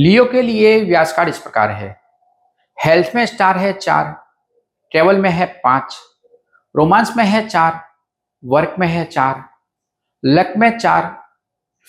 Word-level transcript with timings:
लियो 0.00 0.24
के 0.24 0.42
लिए 0.42 0.84
व्यास 0.84 1.12
कार्ड 1.12 1.28
इस 1.28 1.38
प्रकार 1.38 1.70
है। 1.70 1.88
हेल्थ 2.78 3.10
में 3.14 3.24
स्टार 3.26 3.58
है 3.58 3.72
चार, 3.72 4.12
ट्रेवल 4.92 5.18
में 5.18 5.28
है 5.30 5.46
पाँच, 5.64 5.96
रोमांस 6.74 7.12
में 7.16 7.24
है 7.24 7.46
चार, 7.48 7.80
वर्क 8.42 8.76
में 8.78 8.86
है 8.86 9.04
चार, 9.04 9.44
लक 10.24 10.54
में 10.56 10.78
चार, 10.78 11.16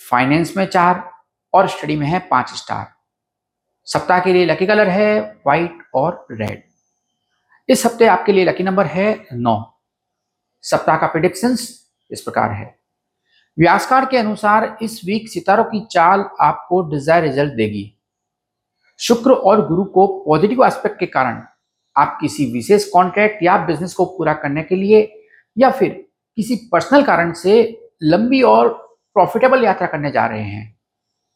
फाइनेंस 0.00 0.56
में 0.56 0.64
चार 0.66 1.02
और 1.54 1.68
स्टडी 1.68 1.96
में 1.96 2.06
है 2.06 2.18
पाँच 2.30 2.50
स्टार। 2.50 2.92
सप्ताह 3.88 4.20
के 4.20 4.32
लिए 4.32 4.44
लकी 4.46 4.66
कलर 4.66 4.88
है 4.88 5.20
व्हाइट 5.46 5.78
और 5.94 6.26
रेड। 6.32 6.62
इस 7.68 7.86
हफ़्ते 7.86 8.06
आपके 8.06 8.32
लिए 8.32 8.44
लकी 8.44 8.64
नंबर 8.64 8.86
है 8.86 9.26
नौ। 9.32 9.56
सप्ताह 10.64 10.96
का 10.96 11.06
प्रिडिक्शंस 11.06 11.66
इस 12.10 12.20
प्रकार 12.20 12.50
है। 12.50 12.74
व्यासकार 13.58 14.06
के 14.06 14.18
अनुसार 14.18 14.76
इस 14.82 15.00
वीक 15.04 15.28
सितारों 15.28 15.64
की 15.64 15.84
चाल 15.86 16.28
आपको 16.40 16.82
डिज़ायर 16.90 17.22
रिज़ल्ट 17.22 17.52
देगी। 17.54 17.88
शुक्र 19.02 19.32
और 19.32 19.68
गुरु 19.68 19.84
को 19.84 20.24
पॉजिटिव 20.24 20.64
एस्पेक्ट 20.64 20.98
के 20.98 21.06
कारण 21.06 21.42
आप 21.96 22.18
किसी 22.20 22.52
विशेष 22.52 22.88
कॉन्ट्रैक्ट 22.88 23.42
या 23.42 23.58
बिज़नेस 23.58 23.94
को 23.94 24.04
पूरा 24.04 24.32
करने 24.32 24.62
के 24.62 24.76
लिए 24.76 25.22
या 25.58 25.70
फिर 25.70 26.08
किसी 26.36 26.56
पर्सनल 26.72 27.02
कारण 27.02 27.32
से 27.32 27.82
लंबी 28.02 28.42
और 28.42 28.68
प्रॉफिटेबल 29.14 29.64
यात्रा 29.64 29.86
करने 29.86 30.10
जा 30.10 30.26
रहे 30.26 30.42
हैं। 30.42 30.78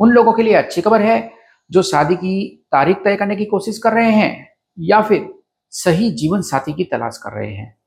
उन 0.00 0.10
लोगों 0.10 0.32
के 0.32 0.42
लिए 0.42 0.54
अच्छी 0.54 0.82
खबर 0.82 1.02
है 1.02 1.32
जो 1.70 1.82
शादी 1.82 2.16
की 2.16 2.66
तारीख 2.72 2.96
तय 2.96 3.16
करने 3.16 3.36
की 3.36 3.44
कोशिश 3.44 3.78
कर 3.78 3.92
रहे 3.92 4.10
हैं 4.10 4.48
या 4.78 5.02
फिर 5.02 5.34
सही 5.70 6.10
जीवन 6.10 6.40
साथी 6.40 6.72
की 6.72 6.84
तलाश 6.84 7.20
कर 7.22 7.32
रहे 7.32 7.52
हैं। 7.52 7.78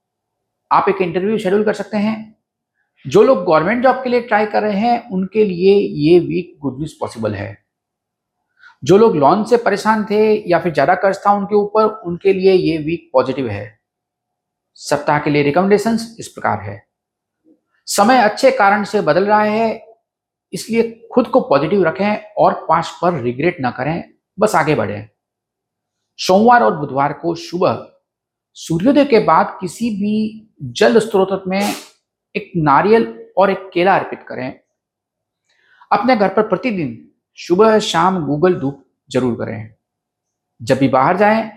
आप 0.72 0.86
एक 0.90 1.02
इंटरव्यू 1.02 1.38
शेड्यूल 1.38 1.64
कर 1.64 1.74
सकते 1.74 1.98
हैं। 1.98 2.36
जो 3.08 3.24
लोग 3.24 3.46
गवर्नमेंट 3.46 3.84
जॉब 3.84 3.96
के 3.96 4.10
लिए 4.10 4.22
ट्राई 4.22 4.46
कर 4.46 4.62
रहे 4.62 4.78
हैं, 4.78 5.10
उनके 5.10 5.46
लिए 5.46 5.74
ये 5.76 6.20
वीक 6.20 6.60
गुड 6.60 6.78
न्यूज़ 6.78 6.94
पॉसिबल 7.00 7.36
है। 7.36 7.61
जो 8.84 8.98
लोग 8.98 9.16
लोन 9.16 9.44
से 9.44 9.58
परेशान 9.58 10.06
थे 10.06 10.22
या 10.50 10.60
फिर 10.60 10.74
ज़्यादा 10.74 10.96
कर्ज 10.96 11.18
था 11.18 11.32
उनके 11.34 11.56
ऊपर, 11.56 11.84
उनके 11.84 12.34
लिए 12.34 12.54
ये 12.54 12.78
वीक 12.78 13.10
पॉजिटिव 13.14 13.48
है। 13.50 13.80
सप्ताह 14.80 15.20
के 15.20 15.30
लिए 15.30 15.44
रिकमेंडेशन 15.44 15.98
इस 16.20 16.28
प्रकार 16.28 16.60
है। 16.62 16.82
समय 17.88 18.22
अच्छे 18.22 18.52
कारण 18.52 18.84
से 18.84 19.02
बदल 19.02 19.26
रहा 19.26 19.42
है, 19.42 19.84
इसलिए 20.54 21.08
खुद 21.14 21.28
को 21.28 21.42
पॉजिटिव 21.42 21.84
रखें 21.84 22.34
और 22.38 22.54
पाँच 22.70 22.90
पर 23.02 23.22
रिग्रेट 23.22 23.60
ना 23.62 23.72
करें, 23.72 24.04
बस 24.38 24.56
आगे 24.56 24.76
बढ़ें। 24.76 25.08
सोमवार 26.20 26.64
और 26.64 26.78
बुधवार 26.78 27.14
को 27.14 27.36
सुबह 27.38 27.88
सूर्योदय 28.58 29.06
के 29.06 29.20
बाद 29.20 29.58
किसी 29.62 29.90
भी 29.92 30.48
जल 30.74 31.00
स्त्रोत 31.00 31.44
में 31.48 31.62
एक 32.36 32.52
नारियल 32.58 33.08
और 33.38 33.52
एक 33.52 33.70
केला 33.74 33.96
अर्पित 33.96 34.26
करें। 34.28 34.60
अपने 35.92 36.16
घर 36.16 36.30
पर 36.30 36.48
प्रतिदिन 36.48 36.98
सुबह, 37.38 37.78
शाम 37.80 38.26
गूगल 38.26 38.56
धूप 38.56 38.84
ज़रूर 39.10 39.36
करें। 39.36 39.74
जब 40.62 40.78
भी 40.78 40.88
बाहर 40.90 41.18
जाएँ 41.18 41.50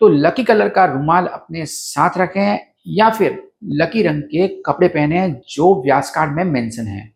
तो 0.00 0.08
लकी 0.08 0.44
कलर 0.44 0.68
का 0.68 0.84
रुमाल 0.86 1.26
अपने 1.26 1.64
साथ 1.66 2.18
रखें 2.18 2.58
या 2.88 3.08
फिर 3.10 3.42
लकी 3.72 4.02
रंग 4.02 4.22
के 4.24 4.46
कपड़े 4.66 4.88
पहने 4.88 5.28
जो 5.48 5.74
व्यास 5.82 6.10
कार्ड 6.10 6.32
में 6.32 6.44
मेंशन 6.44 6.86
है। 6.86 7.10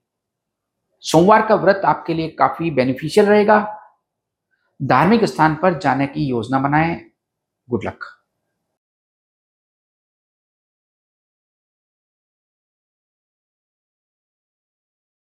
सोमवार 1.04 1.46
का 1.46 1.54
व्रत 1.54 1.82
आपके 1.84 2.14
लिए 2.14 2.28
काफ़ी 2.38 2.70
बेनिफिशियल 2.70 3.27
रहेगा। 3.27 3.60
धार्मिक 4.80 5.24
स्थान 5.24 5.54
पर 5.54 5.78
जाने 5.78 6.06
की 6.06 6.26
योजना 6.26 6.58
बनाएँ। 6.60 6.94
Good 7.69 7.84
luck 7.86 8.04